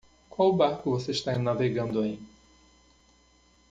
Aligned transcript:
Qual 0.31 0.51
barco 0.53 0.89
você 0.89 1.11
está 1.11 1.37
navegando 1.37 2.03
em? 2.03 2.17